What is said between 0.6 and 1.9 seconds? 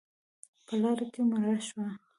_په لاره کې مړه شوه.